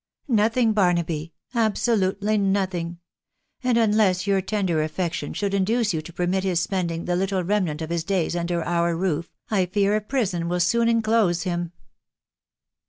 ""Nothing, 0.43 0.73
Barnaby!..• 0.73 1.31
absolutely 1.63 2.35
nothing: 2.35 2.97
and 3.63 3.77
unless 3.77 4.25
your 4.25 4.41
tender 4.41 4.81
affection 4.81 5.31
should 5.35 5.53
induce 5.53 5.93
you 5.93 6.01
to 6.01 6.11
permit 6.11 6.43
his 6.43 6.59
spending 6.59 7.05
the 7.05 7.15
little 7.15 7.43
remnant 7.43 7.83
of 7.83 7.91
his 7.91 8.03
days 8.03 8.35
under 8.35 8.63
our 8.63 8.95
roof, 8.97 9.31
I 9.51 9.67
fear 9.67 9.95
a 9.95 10.01
prison 10.01 10.49
will 10.49 10.59
soon 10.59 10.89
inclose 10.89 11.43
him." 11.43 11.71